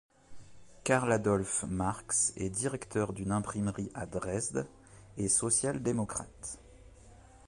[0.83, 4.65] Carl Adolf Marks est directeur d'une imprimerie à Dresde
[5.17, 6.57] et social-démocrate.